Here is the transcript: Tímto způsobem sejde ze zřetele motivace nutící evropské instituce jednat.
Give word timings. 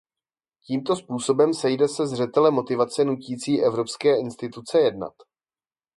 Tímto 0.67 0.95
způsobem 0.95 1.53
sejde 1.53 1.87
ze 1.87 2.07
zřetele 2.07 2.51
motivace 2.51 3.05
nutící 3.05 3.63
evropské 3.63 4.19
instituce 4.19 4.79
jednat. 4.79 5.13